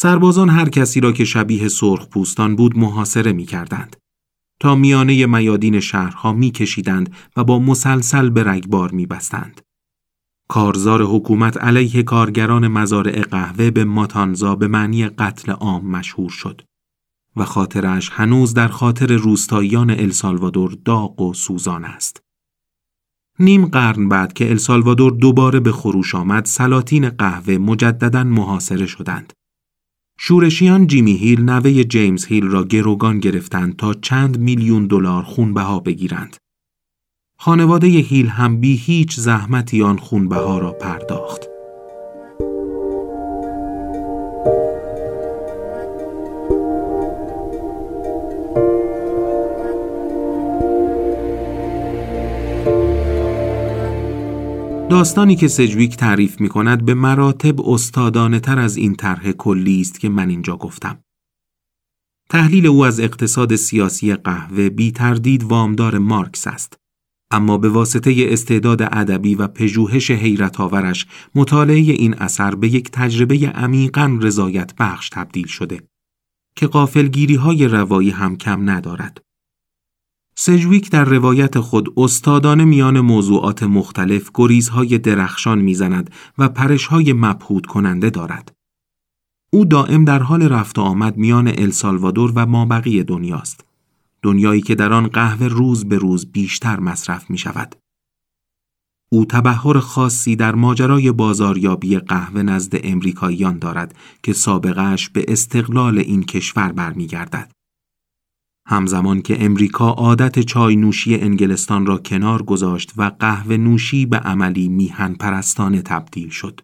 سربازان 0.02 0.48
هر 0.48 0.68
کسی 0.68 1.00
را 1.00 1.12
که 1.12 1.24
شبیه 1.24 1.68
سرخ 1.68 2.08
پوستان 2.08 2.56
بود 2.56 2.78
محاصره 2.78 3.32
می 3.32 3.44
کردند. 3.44 3.96
تا 4.60 4.74
میانه 4.74 5.26
میادین 5.26 5.80
شهرها 5.80 6.32
می 6.32 6.50
کشیدند 6.50 7.14
و 7.36 7.44
با 7.44 7.58
مسلسل 7.58 8.30
به 8.30 8.44
رگبار 8.44 8.90
می 8.90 9.06
بستند. 9.06 9.60
کارزار 10.48 11.02
حکومت 11.02 11.56
علیه 11.56 12.02
کارگران 12.02 12.68
مزارع 12.68 13.22
قهوه 13.22 13.70
به 13.70 13.84
ماتانزا 13.84 14.56
به 14.56 14.68
معنی 14.68 15.08
قتل 15.08 15.52
عام 15.52 15.86
مشهور 15.86 16.30
شد 16.30 16.62
و 17.36 17.44
خاطرش 17.44 18.10
هنوز 18.12 18.54
در 18.54 18.68
خاطر 18.68 19.16
روستاییان 19.16 19.90
السالوادور 19.90 20.76
داغ 20.84 21.20
و 21.20 21.34
سوزان 21.34 21.84
است. 21.84 22.20
نیم 23.38 23.66
قرن 23.66 24.08
بعد 24.08 24.32
که 24.32 24.50
السالوادور 24.50 25.12
دوباره 25.12 25.60
به 25.60 25.72
خروش 25.72 26.14
آمد 26.14 26.44
سلاطین 26.44 27.10
قهوه 27.10 27.58
مجددا 27.58 28.24
محاصره 28.24 28.86
شدند. 28.86 29.32
شورشیان 30.22 30.86
جیمی 30.86 31.16
هیل 31.16 31.40
نوه 31.40 31.84
جیمز 31.84 32.26
هیل 32.26 32.46
را 32.46 32.64
گروگان 32.64 33.20
گرفتند 33.20 33.76
تا 33.76 33.94
چند 33.94 34.38
میلیون 34.38 34.86
دلار 34.86 35.22
خونبها 35.22 35.80
بگیرند. 35.80 36.36
خانواده 37.38 37.86
هیل 37.86 38.26
هم 38.26 38.60
بی 38.60 38.76
هیچ 38.76 39.20
زحمتی 39.20 39.82
آن 39.82 39.96
خونبها 39.96 40.58
را 40.58 40.72
پرداخت. 40.72 41.49
داستانی 54.90 55.36
که 55.36 55.48
سجویک 55.48 55.96
تعریف 55.96 56.40
می 56.40 56.48
کند 56.48 56.84
به 56.84 56.94
مراتب 56.94 57.60
استادانه 57.60 58.40
تر 58.40 58.58
از 58.58 58.76
این 58.76 58.94
طرح 58.94 59.32
کلی 59.32 59.80
است 59.80 60.00
که 60.00 60.08
من 60.08 60.28
اینجا 60.28 60.56
گفتم. 60.56 60.98
تحلیل 62.30 62.66
او 62.66 62.84
از 62.84 63.00
اقتصاد 63.00 63.56
سیاسی 63.56 64.14
قهوه 64.14 64.68
بی 64.68 64.92
تردید 64.92 65.42
وامدار 65.42 65.98
مارکس 65.98 66.46
است. 66.46 66.76
اما 67.30 67.58
به 67.58 67.68
واسطه 67.68 68.14
استعداد 68.18 68.82
ادبی 68.82 69.34
و 69.34 69.48
پژوهش 69.48 70.10
حیرت 70.10 70.60
آورش 70.60 71.06
مطالعه 71.34 71.76
این 71.76 72.14
اثر 72.14 72.54
به 72.54 72.68
یک 72.68 72.90
تجربه 72.90 73.48
عمیقا 73.54 74.18
رضایت 74.22 74.74
بخش 74.78 75.08
تبدیل 75.08 75.46
شده 75.46 75.82
که 76.56 76.66
قافلگیری 76.66 77.34
های 77.34 77.68
روایی 77.68 78.10
هم 78.10 78.36
کم 78.36 78.70
ندارد. 78.70 79.22
سجویک 80.34 80.90
در 80.90 81.04
روایت 81.04 81.60
خود 81.60 81.94
استادانه 81.96 82.64
میان 82.64 83.00
موضوعات 83.00 83.62
مختلف 83.62 84.30
گریزهای 84.34 84.98
درخشان 84.98 85.58
می‌زند 85.58 86.10
و 86.38 86.48
پرشهای 86.48 87.12
مبهود 87.12 87.66
کننده 87.66 88.10
دارد. 88.10 88.52
او 89.52 89.64
دائم 89.64 90.04
در 90.04 90.22
حال 90.22 90.42
رفت 90.42 90.78
و 90.78 90.82
آمد 90.82 91.16
میان 91.16 91.48
السالوادور 91.48 92.32
و 92.34 92.46
مابقی 92.46 93.02
دنیاست. 93.02 93.64
دنیایی 94.22 94.60
که 94.60 94.74
در 94.74 94.92
آن 94.92 95.06
قهوه 95.06 95.46
روز 95.46 95.84
به 95.84 95.98
روز 95.98 96.32
بیشتر 96.32 96.80
مصرف 96.80 97.30
می 97.30 97.38
شود. 97.38 97.76
او 99.12 99.24
تبهر 99.24 99.78
خاصی 99.78 100.36
در 100.36 100.54
ماجرای 100.54 101.12
بازاریابی 101.12 101.98
قهوه 101.98 102.42
نزد 102.42 102.74
امریکاییان 102.84 103.58
دارد 103.58 103.94
که 104.22 104.32
سابقهش 104.32 105.08
به 105.08 105.24
استقلال 105.28 105.98
این 105.98 106.22
کشور 106.22 106.72
برمیگردد. 106.72 107.52
همزمان 108.70 109.22
که 109.22 109.44
امریکا 109.44 109.90
عادت 109.90 110.38
چای 110.38 110.76
نوشی 110.76 111.16
انگلستان 111.16 111.86
را 111.86 111.98
کنار 111.98 112.42
گذاشت 112.42 112.92
و 112.96 113.12
قهوه 113.18 113.56
نوشی 113.56 114.06
به 114.06 114.16
عملی 114.16 114.68
میهن 114.68 115.14
پرستانه 115.14 115.82
تبدیل 115.82 116.28
شد. 116.28 116.60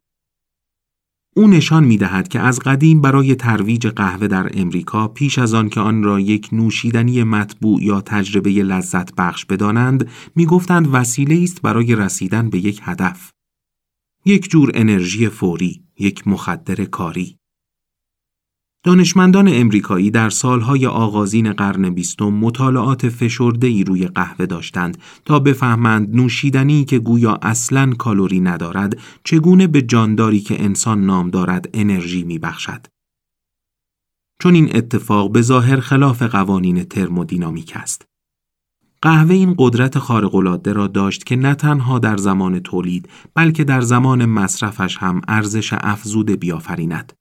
او 1.36 1.48
نشان 1.48 1.84
می 1.84 1.96
دهد 1.96 2.28
که 2.28 2.40
از 2.40 2.60
قدیم 2.60 3.00
برای 3.00 3.34
ترویج 3.34 3.86
قهوه 3.86 4.26
در 4.26 4.50
امریکا 4.54 5.08
پیش 5.08 5.38
از 5.38 5.54
آن 5.54 5.68
که 5.68 5.80
آن 5.80 6.02
را 6.02 6.20
یک 6.20 6.48
نوشیدنی 6.52 7.22
مطبوع 7.22 7.82
یا 7.82 8.00
تجربه 8.00 8.50
لذت 8.50 9.14
بخش 9.14 9.44
بدانند 9.44 10.08
می 10.34 10.46
گفتند 10.46 10.88
وسیله 10.92 11.42
است 11.42 11.62
برای 11.62 11.94
رسیدن 11.94 12.50
به 12.50 12.58
یک 12.58 12.80
هدف. 12.82 13.30
یک 14.24 14.50
جور 14.50 14.70
انرژی 14.74 15.28
فوری، 15.28 15.82
یک 15.98 16.28
مخدر 16.28 16.84
کاری. 16.84 17.38
دانشمندان 18.86 19.48
امریکایی 19.48 20.10
در 20.10 20.30
سالهای 20.30 20.86
آغازین 20.86 21.52
قرن 21.52 21.90
بیستم 21.90 22.28
مطالعات 22.28 23.08
فشرده 23.08 23.66
ای 23.66 23.84
روی 23.84 24.06
قهوه 24.06 24.46
داشتند 24.46 24.98
تا 25.24 25.38
بفهمند 25.38 26.16
نوشیدنی 26.16 26.84
که 26.84 26.98
گویا 26.98 27.38
اصلا 27.42 27.92
کالری 27.98 28.40
ندارد 28.40 28.98
چگونه 29.24 29.66
به 29.66 29.82
جانداری 29.82 30.40
که 30.40 30.64
انسان 30.64 31.04
نام 31.06 31.30
دارد 31.30 31.68
انرژی 31.74 32.24
می 32.24 32.38
بخشد. 32.38 32.86
چون 34.42 34.54
این 34.54 34.76
اتفاق 34.76 35.32
به 35.32 35.42
ظاهر 35.42 35.80
خلاف 35.80 36.22
قوانین 36.22 36.84
ترمودینامیک 36.84 37.72
است. 37.76 38.06
قهوه 39.02 39.34
این 39.34 39.54
قدرت 39.58 39.98
خارق‌العاده 39.98 40.72
را 40.72 40.86
داشت 40.86 41.24
که 41.24 41.36
نه 41.36 41.54
تنها 41.54 41.98
در 41.98 42.16
زمان 42.16 42.58
تولید 42.58 43.08
بلکه 43.34 43.64
در 43.64 43.80
زمان 43.80 44.24
مصرفش 44.24 44.96
هم 44.96 45.20
ارزش 45.28 45.72
افزوده 45.72 46.36
بیافریند. 46.36 47.12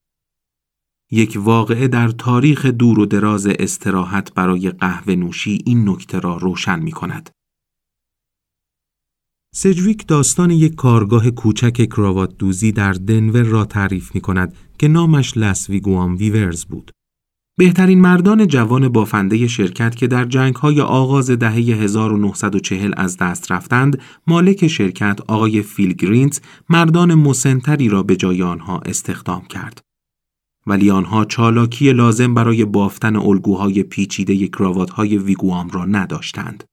یک 1.15 1.37
واقعه 1.41 1.87
در 1.87 2.07
تاریخ 2.07 2.65
دور 2.65 2.99
و 2.99 3.05
دراز 3.05 3.47
استراحت 3.47 4.33
برای 4.33 4.69
قهوه 4.69 5.15
نوشی 5.15 5.57
این 5.65 5.89
نکته 5.89 6.19
را 6.19 6.37
روشن 6.37 6.79
می 6.79 6.91
کند. 6.91 7.29
سجویک 9.55 10.07
داستان 10.07 10.51
یک 10.51 10.75
کارگاه 10.75 11.31
کوچک 11.31 11.89
کراوات 11.89 12.37
دوزی 12.37 12.71
در 12.71 12.93
دنور 12.93 13.43
را 13.43 13.65
تعریف 13.65 14.15
می 14.15 14.21
کند 14.21 14.53
که 14.79 14.87
نامش 14.87 15.37
لسویگوام 15.37 16.15
ویورز 16.15 16.65
بود. 16.65 16.91
بهترین 17.57 18.01
مردان 18.01 18.47
جوان 18.47 18.89
بافنده 18.89 19.47
شرکت 19.47 19.95
که 19.95 20.07
در 20.07 20.25
جنگ 20.25 20.55
های 20.55 20.81
آغاز 20.81 21.31
دهه 21.31 21.53
1940 21.53 22.93
از 22.97 23.17
دست 23.17 23.51
رفتند، 23.51 24.01
مالک 24.27 24.67
شرکت 24.67 25.19
آقای 25.27 25.61
فیل 25.61 25.93
گرینت 25.93 26.41
مردان 26.69 27.13
مسنتری 27.13 27.89
را 27.89 28.03
به 28.03 28.15
جای 28.15 28.43
آنها 28.43 28.79
استخدام 28.79 29.45
کرد. 29.45 29.84
ولی 30.67 30.91
آنها 30.91 31.25
چالاکی 31.25 31.93
لازم 31.93 32.33
برای 32.33 32.65
بافتن 32.65 33.15
الگوهای 33.15 33.83
پیچیده 33.83 34.47
کراواتهای 34.47 35.17
ویگوام 35.17 35.69
را 35.69 35.85
نداشتند. 35.85 36.63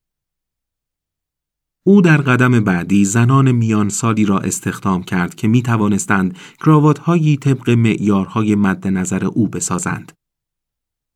او 1.85 2.01
در 2.01 2.17
قدم 2.17 2.59
بعدی 2.63 3.05
زنان 3.05 3.51
میان 3.51 3.89
سالی 3.89 4.25
را 4.25 4.39
استخدام 4.39 5.03
کرد 5.03 5.35
که 5.35 5.47
می 5.47 5.61
توانستند 5.61 6.37
کراواتهایی 6.59 7.37
طبق 7.37 7.69
معیارهای 7.69 8.55
مد 8.55 8.87
نظر 8.87 9.25
او 9.25 9.47
بسازند. 9.47 10.11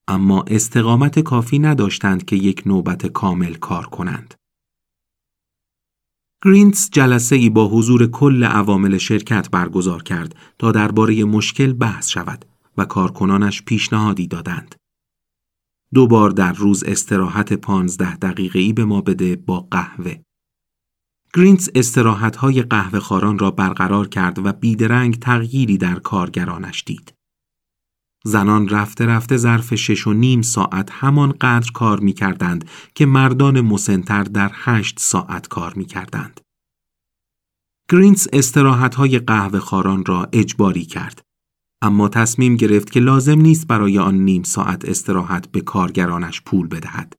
اما 0.07 0.45
استقامت 0.47 1.19
کافی 1.19 1.59
نداشتند 1.59 2.25
که 2.25 2.35
یک 2.35 2.63
نوبت 2.65 3.05
کامل 3.05 3.53
کار 3.53 3.85
کنند. 3.85 4.33
گرینتس 6.45 6.89
جلسه 6.91 7.35
ای 7.35 7.49
با 7.49 7.67
حضور 7.67 8.07
کل 8.07 8.43
عوامل 8.43 8.97
شرکت 8.97 9.49
برگزار 9.51 10.03
کرد 10.03 10.35
تا 10.59 10.71
درباره 10.71 11.23
مشکل 11.23 11.73
بحث 11.73 12.09
شود 12.09 12.45
و 12.77 12.85
کارکنانش 12.85 13.61
پیشنهادی 13.61 14.27
دادند. 14.27 14.75
دو 15.93 16.07
بار 16.07 16.29
در 16.29 16.53
روز 16.53 16.83
استراحت 16.83 17.53
پانزده 17.53 18.15
دقیقه 18.15 18.59
ای 18.59 18.73
به 18.73 18.85
ما 18.85 19.01
بده 19.01 19.35
با 19.35 19.67
قهوه. 19.71 20.21
گرینز 21.33 21.69
استراحت 21.75 22.35
های 22.35 22.61
قهوه 22.61 22.99
خاران 22.99 23.39
را 23.39 23.51
برقرار 23.51 24.07
کرد 24.07 24.45
و 24.45 24.53
بیدرنگ 24.53 25.19
تغییری 25.19 25.77
در 25.77 25.99
کارگرانش 25.99 26.83
دید. 26.85 27.13
زنان 28.25 28.69
رفته 28.69 29.05
رفته 29.05 29.37
ظرف 29.37 29.75
شش 29.75 30.07
و 30.07 30.13
نیم 30.13 30.41
ساعت 30.41 30.89
همان 30.91 31.31
قدر 31.31 31.71
کار 31.71 31.99
می 31.99 32.13
کردند 32.13 32.69
که 32.95 33.05
مردان 33.05 33.61
مسنتر 33.61 34.23
در 34.23 34.51
هشت 34.53 34.99
ساعت 34.99 35.47
کار 35.47 35.73
می 35.73 35.85
کردند. 35.85 36.41
گرینز 37.91 38.27
استراحت 38.33 38.95
های 38.95 39.19
قهوه 39.19 39.59
خاران 39.59 40.05
را 40.05 40.29
اجباری 40.33 40.85
کرد 40.85 41.26
اما 41.81 42.09
تصمیم 42.09 42.55
گرفت 42.55 42.91
که 42.91 42.99
لازم 42.99 43.41
نیست 43.41 43.67
برای 43.67 43.99
آن 43.99 44.15
نیم 44.15 44.43
ساعت 44.43 44.85
استراحت 44.85 45.51
به 45.51 45.61
کارگرانش 45.61 46.41
پول 46.41 46.67
بدهد. 46.67 47.13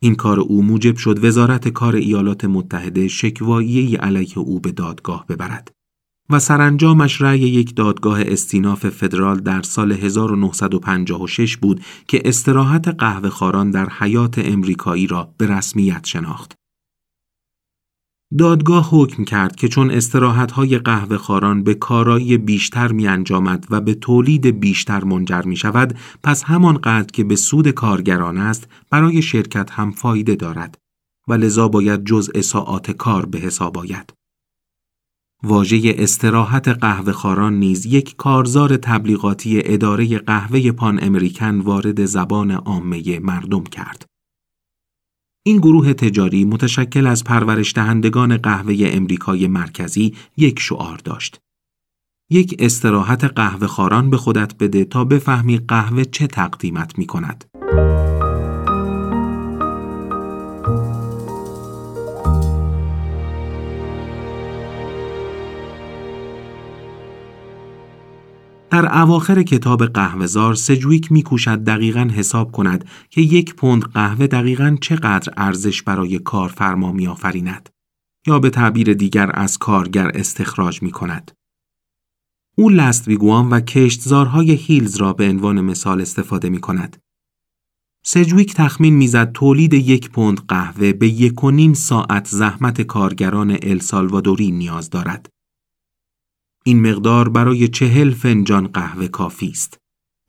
این 0.00 0.14
کار 0.14 0.40
او 0.40 0.62
موجب 0.62 0.96
شد 0.96 1.24
وزارت 1.24 1.68
کار 1.68 1.94
ایالات 1.94 2.44
متحده 2.44 3.08
شکوایی 3.08 3.96
علیه 3.96 4.38
او 4.38 4.60
به 4.60 4.72
دادگاه 4.72 5.26
ببرد 5.26 5.70
و 6.30 6.38
سرانجامش 6.38 7.22
رأی 7.22 7.40
یک 7.40 7.76
دادگاه 7.76 8.20
استیناف 8.20 8.88
فدرال 8.88 9.40
در 9.40 9.62
سال 9.62 9.92
1956 9.92 11.56
بود 11.56 11.80
که 12.08 12.22
استراحت 12.24 12.88
قهوه 12.88 13.28
خاران 13.28 13.70
در 13.70 13.88
حیات 13.88 14.38
امریکایی 14.38 15.06
را 15.06 15.34
به 15.38 15.46
رسمیت 15.46 16.04
شناخت. 16.04 16.54
دادگاه 18.38 18.88
حکم 18.90 19.24
کرد 19.24 19.56
که 19.56 19.68
چون 19.68 20.00
های 20.52 20.78
قهوه 20.78 21.16
خاران 21.16 21.62
به 21.62 21.74
کارایی 21.74 22.38
بیشتر 22.38 22.92
می 22.92 23.06
انجامد 23.06 23.66
و 23.70 23.80
به 23.80 23.94
تولید 23.94 24.60
بیشتر 24.60 25.04
منجر 25.04 25.42
می 25.42 25.56
شود 25.56 25.98
پس 26.22 26.42
همان 26.42 26.76
قدر 26.78 27.06
که 27.12 27.24
به 27.24 27.36
سود 27.36 27.68
کارگران 27.68 28.38
است 28.38 28.68
برای 28.90 29.22
شرکت 29.22 29.70
هم 29.70 29.90
فایده 29.90 30.34
دارد 30.34 30.78
و 31.28 31.32
لذا 31.32 31.68
باید 31.68 32.04
جزء 32.04 32.40
ساعات 32.40 32.90
کار 32.90 33.26
به 33.26 33.38
حساب 33.38 33.78
آید. 33.78 34.12
واژه 35.42 35.94
استراحت 35.98 36.68
قهوه 36.68 37.12
خاران 37.12 37.54
نیز 37.54 37.86
یک 37.86 38.16
کارزار 38.16 38.76
تبلیغاتی 38.76 39.62
اداره 39.64 40.18
قهوه 40.18 40.72
پان 40.72 40.98
امریکن 41.02 41.60
وارد 41.60 42.04
زبان 42.04 42.50
عامه 42.50 43.18
مردم 43.18 43.64
کرد. 43.64 44.06
این 45.46 45.56
گروه 45.56 45.92
تجاری 45.92 46.44
متشکل 46.44 47.06
از 47.06 47.24
پرورش 47.24 47.72
دهندگان 47.74 48.36
قهوه 48.36 48.74
امریکای 48.80 49.46
مرکزی 49.46 50.14
یک 50.36 50.60
شعار 50.60 50.96
داشت. 51.04 51.40
یک 52.30 52.56
استراحت 52.58 53.24
قهوه 53.24 53.66
خاران 53.66 54.10
به 54.10 54.16
خودت 54.16 54.54
بده 54.58 54.84
تا 54.84 55.04
بفهمی 55.04 55.58
قهوه 55.58 56.04
چه 56.04 56.26
تقدیمت 56.26 56.98
می 56.98 57.06
کند. 57.06 57.44
در 68.74 68.98
اواخر 68.98 69.42
کتاب 69.42 69.86
قهوهزار 69.86 70.54
سجویک 70.54 71.12
میکوشد 71.12 71.64
دقیقا 71.64 72.10
حساب 72.14 72.52
کند 72.52 72.84
که 73.10 73.20
یک 73.20 73.54
پوند 73.54 73.82
قهوه 73.82 74.26
دقیقا 74.26 74.76
چقدر 74.80 75.32
ارزش 75.36 75.82
برای 75.82 76.18
کارفرما 76.18 76.92
میآفریند 76.92 77.68
یا 78.26 78.38
به 78.38 78.50
تعبیر 78.50 78.94
دیگر 78.94 79.30
از 79.34 79.58
کارگر 79.58 80.10
استخراج 80.14 80.82
می 80.82 80.90
کند. 80.90 81.30
او 82.56 82.70
لست 82.70 83.08
ویگوام 83.08 83.50
و 83.50 83.60
کشتزارهای 83.60 84.50
هیلز 84.50 84.96
را 84.96 85.12
به 85.12 85.28
عنوان 85.28 85.60
مثال 85.60 86.00
استفاده 86.00 86.48
می 86.48 86.60
کند. 86.60 86.96
سجویک 88.04 88.54
تخمین 88.54 88.94
می‌زد 88.94 89.32
تولید 89.32 89.74
یک 89.74 90.10
پوند 90.10 90.40
قهوه 90.48 90.92
به 90.92 91.08
یک 91.08 91.44
و 91.44 91.50
نیم 91.50 91.74
ساعت 91.74 92.28
زحمت 92.28 92.82
کارگران 92.82 93.58
السالوادوری 93.62 94.50
نیاز 94.50 94.90
دارد. 94.90 95.33
این 96.66 96.90
مقدار 96.90 97.28
برای 97.28 97.68
چهل 97.68 98.10
فنجان 98.10 98.66
قهوه 98.66 99.08
کافی 99.08 99.48
است. 99.48 99.78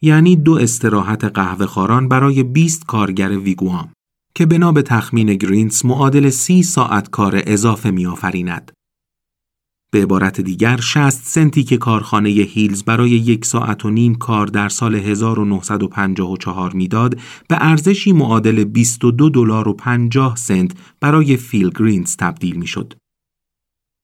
یعنی 0.02 0.36
دو 0.36 0.54
استراحت 0.54 1.24
قهوه 1.24 1.66
خوران 1.66 2.08
برای 2.08 2.44
20 2.44 2.86
کارگر 2.86 3.38
ویگوام 3.38 3.92
که 4.36 4.46
بنا 4.46 4.72
به 4.72 4.82
تخمین 4.82 5.34
گرینس 5.34 5.86
معادل 5.86 6.30
سی 6.30 6.64
ساعت 6.64 7.10
کار 7.10 7.42
اضافه 7.46 7.92
میآفریند. 7.92 8.72
به 9.92 10.02
عبارت 10.02 10.42
دیگر 10.42 10.78
60 10.78 11.10
سنتی 11.10 11.64
که 11.64 11.78
کارخانه 11.78 12.30
هیلز 12.30 12.84
برای 12.84 13.10
یک 13.10 13.46
ساعت 13.46 13.86
و 13.86 13.90
نیم 13.90 14.16
کار 14.16 14.48
در 14.48 14.70
سال 14.70 14.96
1954 14.96 16.74
می‌داد 16.74 17.20
به 17.50 17.58
ارزشی 17.60 18.12
معادل 18.12 18.64
22 18.64 19.30
دلار 19.30 19.68
و 19.68 19.74
50 19.74 20.36
سنت 20.36 20.72
برای 21.00 21.38
فیل 21.38 21.70
گرینز 21.70 22.16
تبدیل 22.18 22.56
می‌شد. 22.56 22.94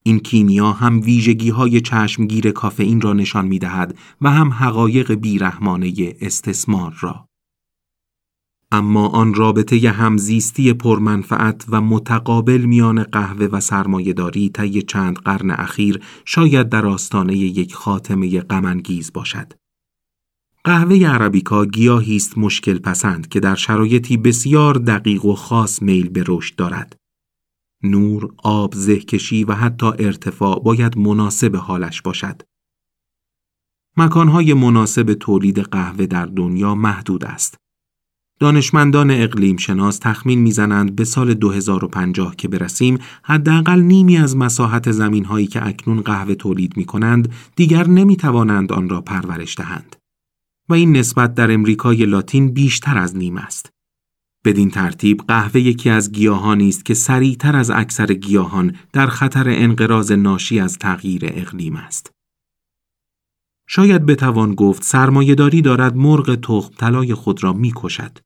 این 0.02 0.18
کیمیا 0.18 0.72
هم 0.72 1.00
ویژگی 1.00 1.50
های 1.50 1.80
چشمگیر 1.80 2.50
کافئین 2.50 3.00
را 3.00 3.12
نشان 3.12 3.46
می 3.46 3.58
دهد 3.58 3.98
و 4.20 4.30
هم 4.30 4.52
حقایق 4.52 5.12
بیرحمانه 5.12 6.16
استثمار 6.20 6.94
را. 7.00 7.26
اما 8.72 9.08
آن 9.08 9.34
رابطه 9.34 9.90
همزیستی 9.90 10.72
پرمنفعت 10.72 11.64
و 11.68 11.80
متقابل 11.80 12.60
میان 12.60 13.02
قهوه 13.02 13.46
و 13.46 13.60
سرمایهداری 13.60 14.48
طی 14.48 14.82
چند 14.82 15.18
قرن 15.18 15.50
اخیر 15.50 16.00
شاید 16.24 16.68
در 16.68 16.86
آستانه 16.86 17.36
یک 17.36 17.74
خاتمه 17.74 18.40
غمانگیز 18.40 19.12
باشد. 19.12 19.52
قهوه 20.64 21.06
عربیکا 21.06 21.66
گیاهی 21.66 22.16
است 22.16 22.38
مشکل 22.38 22.78
پسند 22.78 23.28
که 23.28 23.40
در 23.40 23.54
شرایطی 23.54 24.16
بسیار 24.16 24.74
دقیق 24.74 25.24
و 25.24 25.34
خاص 25.34 25.82
میل 25.82 26.08
به 26.08 26.24
رشد 26.26 26.56
دارد. 26.56 26.96
نور، 27.82 28.34
آب، 28.36 28.74
زهکشی 28.74 29.44
و 29.44 29.52
حتی 29.52 29.86
ارتفاع 29.86 30.62
باید 30.62 30.98
مناسب 30.98 31.56
حالش 31.56 32.02
باشد. 32.02 32.42
مکانهای 33.96 34.54
مناسب 34.54 35.14
تولید 35.14 35.58
قهوه 35.58 36.06
در 36.06 36.26
دنیا 36.26 36.74
محدود 36.74 37.24
است. 37.24 37.56
دانشمندان 38.40 39.10
اقلیم 39.10 39.56
شناس 39.56 39.98
تخمین 39.98 40.38
می‌زنند 40.38 40.96
به 40.96 41.04
سال 41.04 41.34
2050 41.34 42.36
که 42.36 42.48
برسیم 42.48 42.98
حداقل 43.22 43.80
نیمی 43.80 44.16
از 44.16 44.36
مساحت 44.36 44.90
زمین 44.90 45.24
هایی 45.24 45.46
که 45.46 45.66
اکنون 45.66 46.00
قهوه 46.00 46.34
تولید 46.34 46.76
می 46.76 46.84
کنند 46.84 47.32
دیگر 47.56 47.86
نمی 47.86 48.16
توانند 48.16 48.72
آن 48.72 48.88
را 48.88 49.00
پرورش 49.00 49.58
دهند. 49.58 49.96
و 50.68 50.74
این 50.74 50.96
نسبت 50.96 51.34
در 51.34 51.52
امریکای 51.52 52.06
لاتین 52.06 52.52
بیشتر 52.52 52.98
از 52.98 53.16
نیم 53.16 53.36
است. 53.36 53.70
بدین 54.44 54.70
ترتیب 54.70 55.20
قهوه 55.28 55.60
یکی 55.60 55.90
از 55.90 56.12
گیاهانی 56.12 56.68
است 56.68 56.84
که 56.84 56.94
سریعتر 56.94 57.56
از 57.56 57.70
اکثر 57.70 58.06
گیاهان 58.06 58.76
در 58.92 59.06
خطر 59.06 59.44
انقراض 59.48 60.12
ناشی 60.12 60.60
از 60.60 60.78
تغییر 60.78 61.22
اقلیم 61.24 61.76
است. 61.76 62.10
شاید 63.68 64.06
بتوان 64.06 64.54
گفت 64.54 64.82
سرمایهداری 64.82 65.62
دارد 65.62 65.96
مرغ 65.96 66.34
تخم 66.34 66.74
طلای 66.78 67.14
خود 67.14 67.44
را 67.44 67.52
می‌کشد. 67.52 68.18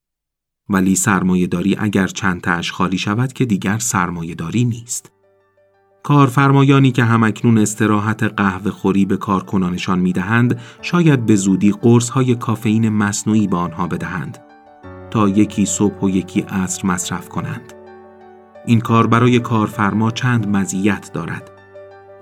ولی 0.68 0.96
سرمایهداری 0.96 1.76
اگر 1.78 2.06
چند 2.06 2.40
تاش 2.40 2.72
خالی 2.72 2.98
شود 2.98 3.32
که 3.32 3.44
دیگر 3.44 3.78
سرمایهداری 3.78 4.64
نیست. 4.64 5.12
کارفرمایانی 6.02 6.92
که 6.92 7.04
همکنون 7.04 7.58
استراحت 7.58 8.22
قهوه 8.22 8.70
خوری 8.70 9.04
به 9.04 9.16
کارکنانشان 9.16 9.98
می‌دهند 9.98 10.60
شاید 10.82 11.26
به 11.26 11.36
زودی 11.36 11.72
قرص 11.72 12.08
های 12.08 12.34
کافئین 12.34 12.88
مصنوعی 12.88 13.46
به 13.46 13.56
آنها 13.56 13.86
بدهند 13.86 14.45
تا 15.10 15.28
یکی 15.28 15.66
صبح 15.66 16.00
و 16.00 16.10
یکی 16.10 16.40
عصر 16.40 16.86
مصرف 16.86 17.28
کنند. 17.28 17.72
این 18.66 18.80
کار 18.80 19.06
برای 19.06 19.40
کارفرما 19.40 20.10
چند 20.10 20.48
مزیت 20.48 21.10
دارد. 21.12 21.50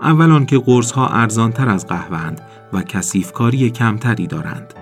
اول 0.03 0.31
که 0.45 0.59
قرص 0.59 0.93
ها 0.93 1.09
ارزانتر 1.09 1.69
از 1.69 1.87
قهوهند 1.87 2.41
و 2.73 2.83
کاری 3.33 3.71
کمتری 3.71 4.27
دارند. 4.27 4.75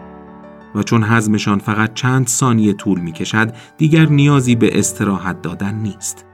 و 0.74 0.82
چون 0.82 1.04
هضمشان 1.04 1.58
فقط 1.58 1.94
چند 1.94 2.26
ثانیه 2.28 2.72
طول 2.72 3.00
می 3.00 3.12
کشد 3.12 3.54
دیگر 3.76 4.06
نیازی 4.06 4.54
به 4.54 4.78
استراحت 4.78 5.42
دادن 5.42 5.74
نیست. 5.74 6.26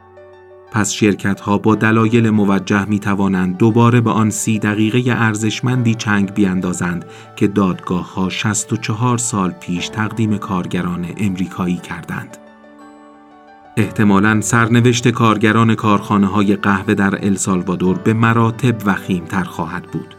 پس 0.72 0.92
شرکت 0.92 1.40
ها 1.40 1.58
با 1.58 1.74
دلایل 1.74 2.30
موجه 2.30 2.84
می 2.84 2.98
توانند 2.98 3.56
دوباره 3.56 4.00
به 4.00 4.10
آن 4.10 4.30
سی 4.30 4.58
دقیقه 4.58 5.12
ارزشمندی 5.12 5.94
چنگ 5.94 6.34
بیاندازند 6.34 7.04
که 7.36 7.46
دادگاه 7.46 8.14
ها 8.14 8.28
64 8.28 9.18
سال 9.18 9.50
پیش 9.50 9.88
تقدیم 9.88 10.38
کارگران 10.38 11.06
امریکایی 11.16 11.76
کردند. 11.76 12.36
احتمالاً 13.76 14.40
سرنوشت 14.40 15.08
کارگران 15.08 15.74
کارخانه 15.74 16.26
های 16.26 16.56
قهوه 16.56 16.94
در 16.94 17.24
السالوادور 17.24 17.98
به 17.98 18.12
مراتب 18.12 18.76
وخیم 18.86 19.24
تر 19.24 19.44
خواهد 19.44 19.82
بود. 19.82 20.17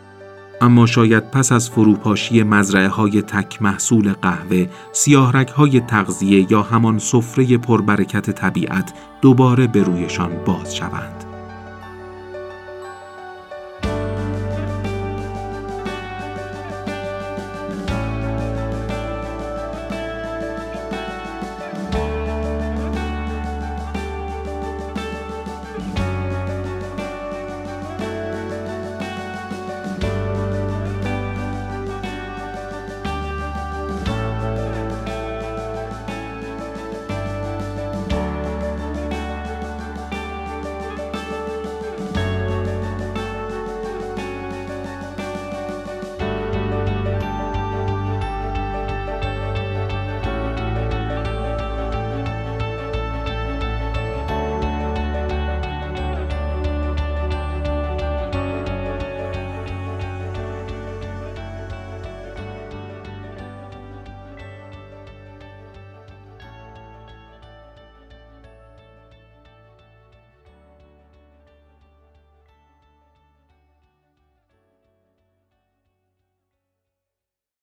اما 0.61 0.85
شاید 0.85 1.31
پس 1.31 1.51
از 1.51 1.69
فروپاشی 1.69 2.43
مزرعه 2.43 2.87
های 2.87 3.21
تک 3.21 3.61
محصول 3.61 4.13
قهوه، 4.13 4.67
سیاهرک 4.91 5.49
های 5.49 5.79
تغذیه 5.79 6.51
یا 6.51 6.61
همان 6.61 6.99
سفره 6.99 7.57
پربرکت 7.57 8.29
طبیعت 8.31 8.93
دوباره 9.21 9.67
به 9.67 9.83
رویشان 9.83 10.31
باز 10.45 10.75
شوند. 10.75 11.18